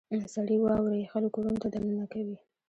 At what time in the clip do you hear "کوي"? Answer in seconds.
2.13-2.37